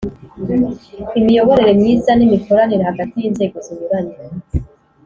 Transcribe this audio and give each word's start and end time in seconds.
imiyoborere 1.19 1.71
myiza 1.79 2.11
n'imikoranire 2.15 2.83
hagati 2.89 3.15
y'inzego 3.21 3.57
zinyuranye 3.65 4.15